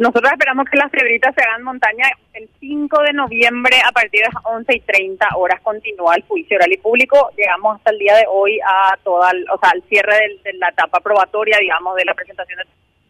nosotros 0.00 0.32
esperamos 0.32 0.64
que 0.64 0.78
las 0.78 0.90
fiebritas 0.90 1.34
se 1.34 1.42
hagan 1.42 1.62
montaña 1.62 2.06
el 2.32 2.48
5 2.58 3.02
de 3.02 3.12
noviembre 3.12 3.76
a 3.86 3.92
partir 3.92 4.22
de 4.22 4.28
las 4.32 4.44
11 4.44 4.74
y 4.74 4.80
30 4.80 5.28
horas 5.36 5.60
continúa 5.60 6.14
el 6.14 6.22
juicio 6.22 6.56
oral 6.56 6.72
y 6.72 6.78
público. 6.78 7.28
Llegamos 7.36 7.76
hasta 7.76 7.90
el 7.90 7.98
día 7.98 8.16
de 8.16 8.24
hoy 8.26 8.58
a 8.66 8.96
toda, 9.04 9.30
o 9.52 9.58
sea, 9.58 9.70
al 9.74 9.82
cierre 9.90 10.14
de, 10.42 10.54
la 10.54 10.70
etapa 10.70 11.00
probatoria, 11.00 11.58
digamos, 11.60 11.96
de 11.96 12.06
la 12.06 12.14
presentación 12.14 12.60
de 12.60 12.64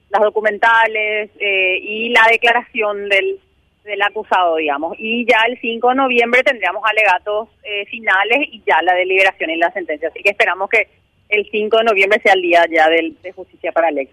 las 0.09 0.21
documentales 0.21 1.31
eh, 1.39 1.79
y 1.81 2.09
la 2.09 2.27
declaración 2.29 3.09
del, 3.09 3.39
del 3.85 4.03
acusado, 4.03 4.57
digamos. 4.57 4.97
Y 4.99 5.25
ya 5.31 5.43
el 5.47 5.61
5 5.61 5.91
de 5.91 5.95
noviembre 5.95 6.43
tendríamos 6.43 6.83
alegatos 6.85 7.51
eh, 7.63 7.87
finales 7.87 8.49
y 8.51 8.65
ya 8.67 8.83
la 8.83 8.95
deliberación 8.95 9.51
y 9.51 9.59
la 9.59 9.71
sentencia. 9.71 10.09
Así 10.09 10.25
que 10.25 10.31
esperamos 10.31 10.69
que 10.69 10.89
el 11.29 11.49
5 11.53 11.77
de 11.77 11.85
noviembre 11.85 12.21
sea 12.21 12.33
el 12.33 12.43
día 12.43 12.65
ya 12.69 12.89
del, 12.89 13.17
de 13.23 13.31
justicia 13.31 13.71
para 13.71 13.87
Alex. 13.87 14.11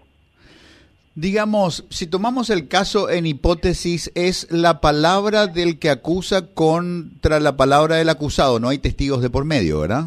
Digamos, 1.14 1.84
si 1.90 2.06
tomamos 2.06 2.50
el 2.50 2.68
caso 2.68 3.10
en 3.10 3.26
hipótesis, 3.26 4.12
es 4.14 4.50
la 4.50 4.80
palabra 4.80 5.46
del 5.46 5.78
que 5.78 5.90
acusa 5.90 6.54
contra 6.54 7.40
la 7.40 7.56
palabra 7.56 7.96
del 7.96 8.08
acusado, 8.08 8.60
no 8.60 8.68
hay 8.68 8.78
testigos 8.78 9.20
de 9.20 9.30
por 9.30 9.44
medio, 9.44 9.80
¿verdad? 9.80 10.04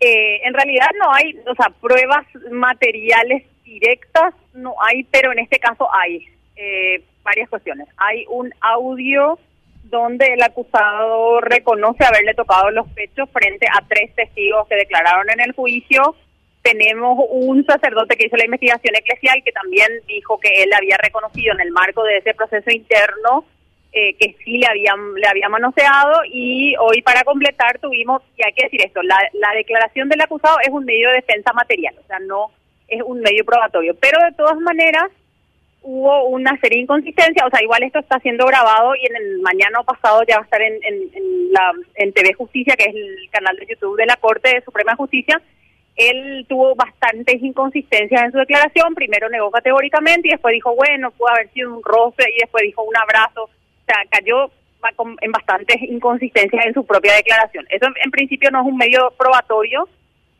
Eh, 0.00 0.40
en 0.44 0.52
realidad 0.52 0.88
no 0.98 1.12
hay, 1.14 1.32
o 1.48 1.54
sea, 1.54 1.70
pruebas 1.80 2.26
materiales 2.50 3.44
directas 3.64 4.34
no 4.52 4.74
hay, 4.80 5.04
pero 5.04 5.30
en 5.30 5.38
este 5.38 5.60
caso 5.60 5.88
hay 5.94 6.26
eh, 6.56 7.04
varias 7.22 7.48
cuestiones. 7.48 7.88
Hay 7.96 8.24
un 8.28 8.50
audio 8.60 9.38
donde 9.84 10.26
el 10.26 10.42
acusado 10.42 11.40
reconoce 11.40 12.04
haberle 12.04 12.34
tocado 12.34 12.70
los 12.70 12.88
pechos 12.88 13.28
frente 13.30 13.66
a 13.66 13.86
tres 13.86 14.14
testigos 14.14 14.66
que 14.66 14.74
declararon 14.74 15.30
en 15.30 15.40
el 15.40 15.52
juicio 15.52 16.16
tenemos 16.62 17.18
un 17.30 17.64
sacerdote 17.66 18.16
que 18.16 18.26
hizo 18.26 18.36
la 18.36 18.44
investigación 18.44 18.94
eclesial 18.94 19.42
que 19.44 19.52
también 19.52 19.88
dijo 20.06 20.38
que 20.38 20.62
él 20.62 20.70
había 20.72 20.96
reconocido 20.96 21.54
en 21.54 21.60
el 21.60 21.72
marco 21.72 22.04
de 22.04 22.18
ese 22.18 22.34
proceso 22.34 22.70
interno 22.70 23.44
eh, 23.92 24.14
que 24.14 24.36
sí 24.42 24.58
le 24.58 24.66
habían 24.66 25.14
le 25.14 25.26
había 25.26 25.48
manoseado 25.48 26.22
y 26.24 26.74
hoy 26.78 27.02
para 27.02 27.24
completar 27.24 27.78
tuvimos 27.78 28.22
y 28.38 28.46
hay 28.46 28.52
que 28.54 28.64
decir 28.64 28.80
esto 28.82 29.02
la, 29.02 29.18
la 29.34 29.52
declaración 29.54 30.08
del 30.08 30.20
acusado 30.20 30.56
es 30.62 30.70
un 30.70 30.84
medio 30.84 31.10
de 31.10 31.16
defensa 31.16 31.52
material 31.52 31.94
o 32.02 32.06
sea 32.06 32.18
no 32.20 32.50
es 32.88 33.02
un 33.04 33.20
medio 33.20 33.44
probatorio 33.44 33.94
pero 34.00 34.18
de 34.24 34.32
todas 34.32 34.58
maneras 34.58 35.10
hubo 35.82 36.26
una 36.28 36.56
serie 36.60 36.78
de 36.78 36.82
inconsistencias 36.84 37.44
o 37.44 37.50
sea 37.50 37.62
igual 37.62 37.82
esto 37.82 37.98
está 37.98 38.20
siendo 38.20 38.46
grabado 38.46 38.94
y 38.94 39.04
en 39.04 39.16
el 39.16 39.40
mañana 39.40 39.82
pasado 39.82 40.22
ya 40.28 40.36
va 40.36 40.42
a 40.42 40.44
estar 40.44 40.62
en, 40.62 40.74
en, 40.84 40.94
en 41.12 41.52
la 41.52 41.72
en 41.96 42.12
TV 42.12 42.34
Justicia 42.34 42.76
que 42.76 42.84
es 42.84 42.94
el 42.94 43.28
canal 43.30 43.56
de 43.56 43.66
YouTube 43.66 43.98
de 43.98 44.06
la 44.06 44.16
Corte 44.16 44.54
de 44.54 44.62
Suprema 44.62 44.94
Justicia 44.94 45.42
él 45.96 46.46
tuvo 46.48 46.74
bastantes 46.74 47.42
inconsistencias 47.42 48.22
en 48.24 48.32
su 48.32 48.38
declaración, 48.38 48.94
primero 48.94 49.28
negó 49.28 49.50
categóricamente 49.50 50.28
y 50.28 50.32
después 50.32 50.52
dijo, 50.52 50.74
bueno, 50.74 51.10
pudo 51.10 51.28
haber 51.28 51.50
sido 51.52 51.74
un 51.74 51.82
roce 51.82 52.24
y 52.34 52.40
después 52.40 52.62
dijo 52.62 52.82
un 52.82 52.96
abrazo, 52.96 53.44
o 53.44 53.84
sea, 53.86 53.96
cayó 54.10 54.50
en 55.20 55.32
bastantes 55.32 55.76
inconsistencias 55.82 56.66
en 56.66 56.74
su 56.74 56.84
propia 56.84 57.14
declaración. 57.14 57.66
Eso 57.70 57.86
en 58.02 58.10
principio 58.10 58.50
no 58.50 58.60
es 58.60 58.66
un 58.66 58.76
medio 58.76 59.12
probatorio, 59.16 59.88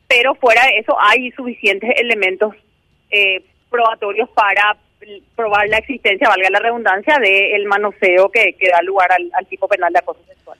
pero 0.08 0.34
fuera 0.34 0.64
de 0.66 0.78
eso 0.78 0.96
hay 1.00 1.30
suficientes 1.32 1.90
elementos 1.96 2.54
eh, 3.10 3.44
probatorios 3.70 4.28
para 4.30 4.76
probar 5.36 5.68
la 5.68 5.78
existencia, 5.78 6.28
valga 6.28 6.48
la 6.50 6.60
redundancia, 6.60 7.18
del 7.18 7.66
manoseo 7.66 8.30
que, 8.30 8.54
que 8.58 8.68
da 8.68 8.82
lugar 8.82 9.10
al, 9.12 9.30
al 9.34 9.46
tipo 9.46 9.68
penal 9.68 9.92
de 9.92 9.98
acoso 9.98 10.20
sexual. 10.26 10.58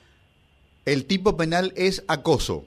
El 0.85 1.05
tipo 1.05 1.37
penal 1.37 1.71
es 1.75 2.03
acoso. 2.07 2.65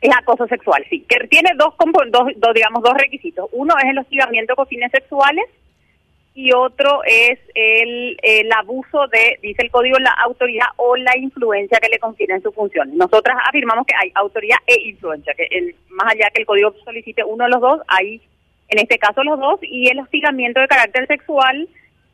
Es 0.00 0.10
acoso 0.14 0.46
sexual, 0.46 0.84
sí, 0.90 1.04
que 1.08 1.26
tiene 1.28 1.50
dos, 1.56 1.74
dos, 2.10 2.54
digamos, 2.54 2.82
dos 2.82 2.94
requisitos. 2.94 3.48
Uno 3.52 3.74
es 3.78 3.90
el 3.90 3.98
hostigamiento 3.98 4.54
con 4.54 4.66
fines 4.66 4.90
sexuales 4.90 5.46
y 6.34 6.52
otro 6.52 7.00
es 7.04 7.38
el, 7.54 8.52
abuso 8.52 9.06
de, 9.08 9.38
dice 9.40 9.62
el 9.62 9.70
código, 9.70 9.98
la 9.98 10.12
autoridad 10.22 10.66
o 10.76 10.94
la 10.96 11.16
influencia 11.16 11.78
que 11.80 11.88
le 11.88 11.98
confiere 11.98 12.34
en 12.34 12.42
sus 12.42 12.54
funciones. 12.54 12.94
Nosotras 12.94 13.38
afirmamos 13.48 13.86
que 13.86 13.94
hay 13.98 14.12
autoridad 14.14 14.58
e 14.66 14.88
influencia, 14.88 15.32
que 15.32 15.48
el, 15.50 15.74
más 15.88 16.12
allá 16.12 16.28
que 16.30 16.42
el 16.42 16.46
código 16.46 16.74
solicite 16.84 17.24
uno 17.24 17.44
de 17.44 17.50
los 17.50 17.60
dos, 17.62 17.80
hay 17.88 18.20
en 18.68 18.78
este 18.78 18.98
caso 18.98 19.24
los 19.24 19.38
dos, 19.38 19.60
y 19.62 19.88
el 19.88 20.00
hostigamiento 20.00 20.60
de 20.60 20.68
carácter 20.68 21.06
sexual 21.06 21.68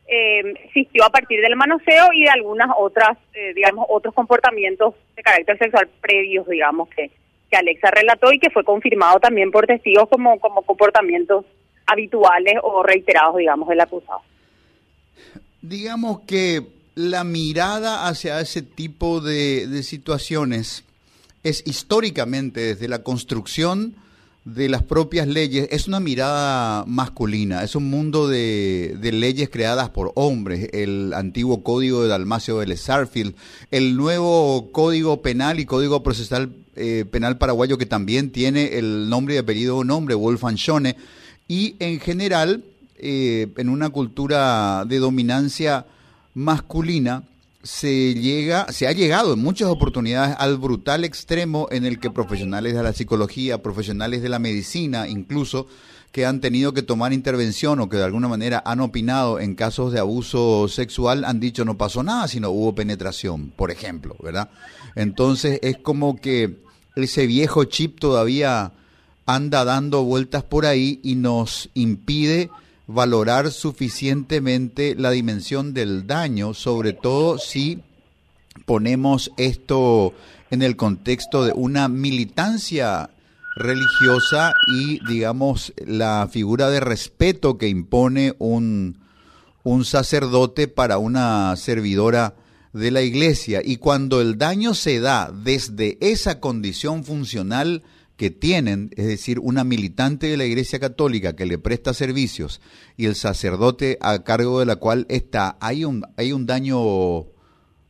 eh, 0.07 0.53
existió 0.65 1.03
a 1.03 1.09
partir 1.09 1.41
del 1.41 1.55
manoseo 1.55 2.13
y 2.13 2.23
de 2.23 2.29
algunas 2.29 2.69
otras, 2.77 3.17
eh, 3.33 3.53
digamos, 3.53 3.85
otros 3.89 4.13
comportamientos 4.13 4.95
de 5.15 5.23
carácter 5.23 5.57
sexual 5.57 5.89
previos, 6.01 6.47
digamos, 6.47 6.89
que 6.89 7.11
que 7.53 7.57
Alexa 7.57 7.91
relató 7.91 8.33
y 8.33 8.39
que 8.39 8.49
fue 8.49 8.63
confirmado 8.63 9.19
también 9.19 9.51
por 9.51 9.67
testigos 9.67 10.09
como, 10.09 10.39
como 10.39 10.63
comportamientos 10.63 11.45
habituales 11.85 12.55
o 12.63 12.81
reiterados, 12.81 13.37
digamos, 13.37 13.69
del 13.69 13.79
acusado. 13.79 14.21
Digamos 15.61 16.21
que 16.21 16.65
la 16.95 17.23
mirada 17.23 18.07
hacia 18.07 18.39
ese 18.39 18.63
tipo 18.63 19.21
de, 19.21 19.67
de 19.67 19.83
situaciones 19.83 20.83
es 21.43 21.61
históricamente 21.67 22.61
desde 22.61 22.87
la 22.87 23.03
construcción 23.03 23.95
de 24.45 24.67
las 24.67 24.83
propias 24.83 25.27
leyes 25.27 25.69
es 25.71 25.87
una 25.87 25.99
mirada 25.99 26.83
masculina, 26.85 27.63
es 27.63 27.75
un 27.75 27.89
mundo 27.89 28.27
de, 28.27 28.97
de, 28.99 29.11
leyes 29.13 29.49
creadas 29.49 29.89
por 29.89 30.11
hombres, 30.15 30.69
el 30.73 31.13
antiguo 31.13 31.63
código 31.63 32.03
de 32.03 32.09
Dalmacio 32.09 32.59
de 32.59 32.75
Sarfield, 32.75 33.35
el 33.71 33.95
nuevo 33.95 34.71
código 34.71 35.21
penal 35.21 35.61
y 35.61 35.65
código 35.65 36.03
procesal 36.03 36.51
eh, 36.75 37.05
penal 37.09 37.37
paraguayo 37.37 37.77
que 37.77 37.85
también 37.85 38.31
tiene 38.31 38.79
el 38.79 39.07
nombre 39.07 39.35
y 39.35 39.37
apellido 39.37 39.75
de 39.75 39.81
un 39.81 39.91
hombre, 39.91 40.15
Wolfgang 40.15 40.55
Schone, 40.55 40.97
y 41.47 41.75
en 41.79 41.99
general, 41.99 42.63
eh, 42.95 43.47
en 43.57 43.69
una 43.69 43.91
cultura 43.91 44.83
de 44.85 44.97
dominancia 44.97 45.85
masculina, 46.33 47.23
se 47.63 48.13
llega, 48.13 48.67
se 48.71 48.87
ha 48.87 48.91
llegado 48.91 49.33
en 49.33 49.39
muchas 49.39 49.69
oportunidades 49.69 50.35
al 50.37 50.57
brutal 50.57 51.05
extremo 51.05 51.67
en 51.71 51.85
el 51.85 51.99
que 51.99 52.11
profesionales 52.11 52.75
de 52.75 52.83
la 52.83 52.91
psicología, 52.91 53.63
profesionales 53.63 54.21
de 54.21 54.29
la 54.29 54.37
medicina, 54.37 55.07
incluso 55.07 55.67
que 56.11 56.25
han 56.25 56.41
tenido 56.41 56.73
que 56.73 56.83
tomar 56.83 57.13
intervención 57.13 57.79
o 57.79 57.89
que 57.89 57.97
de 57.97 58.03
alguna 58.03 58.27
manera 58.27 58.61
han 58.65 58.81
opinado 58.81 59.39
en 59.39 59.55
casos 59.55 59.93
de 59.93 59.99
abuso 59.99 60.67
sexual 60.67 61.25
han 61.25 61.39
dicho 61.39 61.65
no 61.65 61.77
pasó 61.77 62.03
nada, 62.03 62.27
sino 62.27 62.51
hubo 62.51 62.75
penetración, 62.75 63.49
por 63.49 63.71
ejemplo, 63.71 64.15
¿verdad? 64.21 64.49
Entonces 64.95 65.59
es 65.63 65.77
como 65.77 66.17
que 66.17 66.57
ese 66.95 67.25
viejo 67.25 67.63
chip 67.63 67.99
todavía 67.99 68.73
anda 69.25 69.63
dando 69.63 70.03
vueltas 70.03 70.43
por 70.43 70.65
ahí 70.65 70.99
y 71.01 71.15
nos 71.15 71.69
impide 71.73 72.51
valorar 72.87 73.51
suficientemente 73.51 74.95
la 74.95 75.11
dimensión 75.11 75.73
del 75.73 76.05
daño, 76.05 76.53
sobre 76.53 76.93
todo 76.93 77.37
si 77.37 77.81
ponemos 78.65 79.31
esto 79.37 80.13
en 80.51 80.61
el 80.61 80.75
contexto 80.75 81.43
de 81.43 81.53
una 81.53 81.87
militancia 81.87 83.09
religiosa 83.55 84.53
y, 84.75 84.99
digamos, 85.07 85.73
la 85.85 86.27
figura 86.31 86.69
de 86.69 86.79
respeto 86.79 87.57
que 87.57 87.67
impone 87.67 88.35
un, 88.39 88.97
un 89.63 89.85
sacerdote 89.85 90.67
para 90.67 90.97
una 90.97 91.55
servidora 91.55 92.35
de 92.73 92.91
la 92.91 93.01
iglesia. 93.01 93.61
Y 93.63 93.77
cuando 93.77 94.21
el 94.21 94.37
daño 94.37 94.73
se 94.73 94.99
da 94.99 95.31
desde 95.31 95.97
esa 96.01 96.39
condición 96.39 97.03
funcional, 97.03 97.83
que 98.17 98.29
tienen, 98.29 98.91
es 98.95 99.07
decir, 99.07 99.39
una 99.39 99.63
militante 99.63 100.27
de 100.27 100.37
la 100.37 100.45
Iglesia 100.45 100.79
Católica 100.79 101.35
que 101.35 101.45
le 101.45 101.57
presta 101.57 101.93
servicios 101.93 102.61
y 102.95 103.05
el 103.05 103.15
sacerdote 103.15 103.97
a 104.01 104.23
cargo 104.23 104.59
de 104.59 104.65
la 104.65 104.75
cual 104.75 105.05
está, 105.09 105.57
hay 105.59 105.83
un, 105.83 106.05
hay 106.15 106.31
un 106.31 106.45
daño 106.45 107.25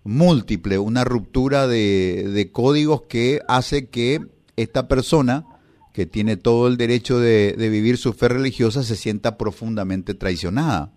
múltiple, 0.04 0.80
una 0.80 1.04
ruptura 1.04 1.68
de, 1.68 2.30
de 2.34 2.52
códigos 2.52 3.04
que 3.04 3.42
hace 3.48 3.90
que 3.90 4.22
esta 4.56 4.88
persona, 4.88 5.46
que 5.94 6.06
tiene 6.06 6.38
todo 6.38 6.68
el 6.68 6.78
derecho 6.78 7.20
de, 7.20 7.56
de 7.58 7.70
vivir 7.70 7.98
su 7.98 8.14
fe 8.14 8.30
religiosa, 8.30 8.84
se 8.84 8.96
sienta 8.96 9.38
profundamente 9.38 10.14
traicionada. 10.14 10.94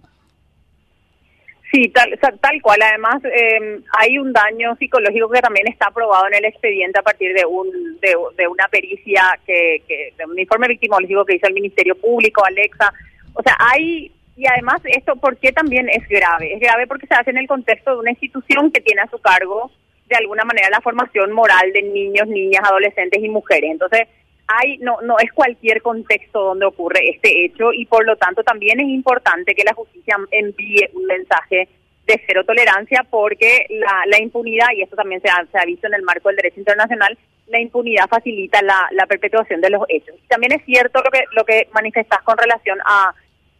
Sí, 1.76 1.90
tal, 1.90 2.19
tal 2.40 2.62
cual. 2.62 2.81
Además, 2.81 3.23
eh, 3.25 3.81
hay 3.99 4.19
un 4.19 4.32
daño 4.32 4.75
psicológico 4.76 5.28
que 5.28 5.43
también 5.43 5.69
está 5.69 5.88
aprobado 5.88 6.26
en 6.26 6.34
el 6.34 6.46
expediente 6.46 6.99
a 6.99 7.02
partir 7.02 7.34
de 7.34 7.44
un 7.44 8.00
de, 8.00 8.49
una 8.49 8.67
pericia, 8.69 9.38
que, 9.46 9.82
que 9.87 10.14
de 10.17 10.25
un 10.25 10.38
informe 10.38 10.69
victimológico 10.69 11.26
que 11.26 11.37
hizo 11.37 11.46
el 11.49 11.52
Ministerio 11.52 11.94
Público, 11.94 12.43
Alexa. 12.46 12.90
O 13.34 13.43
sea, 13.43 13.56
hay... 13.58 14.11
Y 14.38 14.46
además, 14.46 14.81
esto, 14.84 15.17
¿por 15.17 15.37
qué 15.37 15.52
también 15.52 15.90
es 15.90 16.08
grave? 16.08 16.55
Es 16.55 16.61
grave 16.61 16.87
porque 16.87 17.06
se 17.06 17.14
hace 17.14 17.31
en 17.31 17.38
el 17.38 17.46
contexto 17.46 17.90
de 17.90 17.99
una 17.99 18.11
institución 18.11 18.70
que 18.70 18.81
tiene 18.81 19.02
a 19.02 19.11
su 19.11 19.19
cargo, 19.19 19.70
de 20.08 20.17
alguna 20.17 20.44
manera, 20.44 20.70
la 20.70 20.81
formación 20.81 21.32
moral 21.32 21.72
de 21.75 21.82
niños, 21.82 22.26
niñas, 22.26 22.62
adolescentes 22.64 23.22
y 23.22 23.29
mujeres. 23.29 23.70
Entonces, 23.70 24.08
hay 24.46 24.78
no 24.78 25.00
no 25.02 25.19
es 25.19 25.32
cualquier 25.32 25.82
contexto 25.82 26.40
donde 26.40 26.66
ocurre 26.66 27.10
este 27.10 27.44
hecho 27.44 27.72
y 27.72 27.87
por 27.87 28.04
lo 28.06 28.16
tanto 28.16 28.43
también 28.44 28.81
es 28.81 28.88
importante 28.88 29.54
que 29.54 29.64
la 29.64 29.75
justicia 29.75 30.16
envíe 30.31 30.88
un 30.94 31.04
mensaje 31.06 31.69
de 32.06 32.22
cero 32.26 32.44
tolerancia 32.44 33.04
porque 33.10 33.66
la, 33.70 34.04
la 34.06 34.20
impunidad 34.20 34.69
y 34.75 34.82
esto 34.82 34.94
también 34.94 35.20
se 35.20 35.28
ha, 35.28 35.64
visto 35.64 35.88
en 35.88 35.94
el 35.94 36.02
marco 36.02 36.28
del 36.28 36.37
derecho 36.37 36.60
internacional 36.60 37.19
la 37.48 37.60
impunidad 37.60 38.08
facilita 38.08 38.62
la, 38.62 38.88
la 38.93 39.06
perpetuación 39.06 39.60
de 39.60 39.70
los 39.70 39.82
hechos. 39.88 40.16
También 40.28 40.52
es 40.52 40.64
cierto 40.64 41.00
lo 41.02 41.10
que 41.10 41.25
lo 41.32 41.44
que 41.44 41.69
manifestás 41.72 42.22
con 42.22 42.37
relación 42.38 42.78
a 42.84 43.12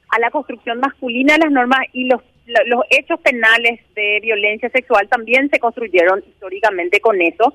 a 0.09 0.19
la 0.19 0.31
construcción 0.31 0.81
masculina 0.81 1.35
de 1.35 1.41
las 1.41 1.53
normas 1.53 1.81
y 1.93 2.05
los, 2.05 2.23
los 2.67 2.85
hechos 2.91 3.21
penales 3.21 3.81
de 3.95 4.21
violencia 4.23 4.69
sexual 4.71 5.09
también 5.09 5.51
se 5.51 5.59
construyeron 5.59 6.23
históricamente 6.27 7.01
con 7.01 7.21
eso, 7.21 7.55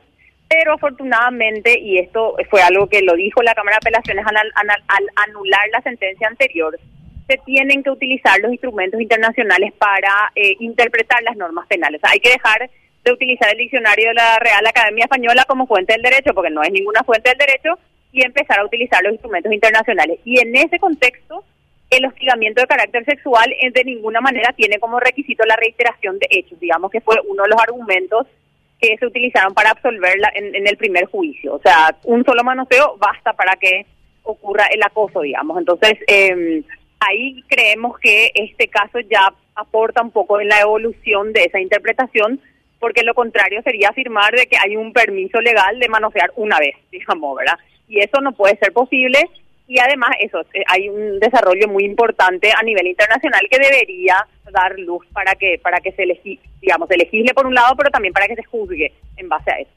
pero 0.52 0.74
afortunadamente, 0.74 1.80
y 1.80 1.98
esto 1.98 2.36
fue 2.50 2.62
algo 2.62 2.88
que 2.88 3.02
lo 3.02 3.16
dijo 3.16 3.42
la 3.42 3.54
Cámara 3.54 3.78
de 3.78 3.88
Apelaciones 3.88 4.26
al, 4.28 4.36
al 4.36 5.06
anular 5.30 5.62
la 5.72 5.82
sentencia 5.82 6.28
anterior, 6.28 6.78
se 7.26 7.38
tienen 7.46 7.82
que 7.82 7.90
utilizar 7.90 8.38
los 8.42 8.52
instrumentos 8.52 9.00
internacionales 9.00 9.72
para 9.78 10.12
eh, 10.36 10.58
interpretar 10.60 11.24
las 11.24 11.38
normas 11.38 11.68
penales. 11.68 12.02
hay 12.04 12.20
que 12.20 12.32
dejar 12.32 12.70
de 13.06 13.12
utilizar 13.14 13.50
el 13.50 13.60
diccionario 13.60 14.10
de 14.10 14.14
la 14.16 14.40
Real 14.40 14.68
Academia 14.68 15.06
Española 15.06 15.46
como 15.48 15.68
fuente 15.68 15.94
del 15.94 16.02
derecho, 16.02 16.34
porque 16.34 16.52
no 16.52 16.62
es 16.64 16.72
ninguna 16.72 17.02
fuente 17.04 17.30
del 17.30 17.38
derecho, 17.38 17.80
y 18.12 18.26
empezar 18.26 18.60
a 18.60 18.66
utilizar 18.66 19.02
los 19.04 19.14
instrumentos 19.14 19.54
internacionales. 19.54 20.20
Y 20.26 20.42
en 20.42 20.54
ese 20.54 20.80
contexto, 20.80 21.46
el 21.90 22.06
hostigamiento 22.06 22.60
de 22.60 22.68
carácter 22.68 23.06
sexual 23.06 23.54
eh, 23.54 23.72
de 23.72 23.86
ninguna 23.86 24.20
manera 24.20 24.52
tiene 24.52 24.80
como 24.80 25.00
requisito 25.00 25.46
la 25.46 25.56
reiteración 25.56 26.20
de 26.20 26.28
hechos, 26.30 26.60
digamos 26.60 26.92
que 26.92 27.00
fue 27.00 27.16
uno 27.26 27.44
de 27.44 27.50
los 27.50 27.62
argumentos 27.62 28.28
que 28.82 28.98
se 28.98 29.06
utilizaron 29.06 29.54
para 29.54 29.72
absolverla 29.72 30.32
en, 30.34 30.56
en 30.56 30.68
el 30.68 30.76
primer 30.76 31.06
juicio. 31.06 31.54
O 31.54 31.62
sea, 31.62 31.96
un 32.04 32.26
solo 32.26 32.44
manoseo 32.44 32.98
basta 32.98 33.34
para 33.34 33.56
que 33.56 33.86
ocurra 34.24 34.66
el 34.72 34.82
acoso, 34.84 35.22
digamos. 35.22 35.58
Entonces, 35.58 35.94
eh, 36.08 36.64
ahí 37.00 37.44
creemos 37.48 37.98
que 38.00 38.32
este 38.34 38.68
caso 38.68 39.00
ya 39.00 39.34
aporta 39.56 40.02
un 40.02 40.12
poco 40.12 40.40
en 40.40 40.48
la 40.48 40.60
evolución 40.60 41.34
de 41.34 41.44
esa 41.44 41.60
interpretación, 41.60 42.40
porque 42.80 43.04
lo 43.04 43.14
contrario 43.14 43.62
sería 43.64 43.90
afirmar 43.90 44.34
de 44.36 44.48
que 44.48 44.58
hay 44.58 44.76
un 44.76 44.94
permiso 44.94 45.40
legal 45.40 45.80
de 45.80 45.90
manosear 45.90 46.32
una 46.36 46.60
vez, 46.60 46.76
digamos, 46.92 47.38
¿verdad? 47.38 47.58
Y 47.88 48.00
eso 48.00 48.22
no 48.22 48.32
puede 48.32 48.58
ser 48.58 48.72
posible 48.72 49.20
y 49.68 49.80
además 49.80 50.12
eso 50.20 50.42
eh, 50.54 50.64
hay 50.68 50.90
un 50.90 51.20
desarrollo 51.20 51.68
muy 51.68 51.86
importante 51.86 52.52
a 52.56 52.64
nivel 52.64 52.88
internacional 52.88 53.48
que 53.50 53.60
debería 53.60 54.16
dar 54.52 54.78
luz 54.80 55.06
para 55.14 55.36
que 55.36 55.60
para 55.62 55.80
que 55.80 55.92
se 55.94 56.06
digamos 56.62 56.88
se 56.88 56.98
legisle 56.98 57.34
por 57.34 57.48
un 57.48 57.54
lado 57.54 57.76
pero 57.76 57.90
también 57.90 58.14
para 58.14 58.28
que 58.28 58.36
se 58.36 58.44
juzgue 58.44 58.94
en 59.18 59.30
base 59.30 59.52
a 59.52 59.60
eso 59.60 59.72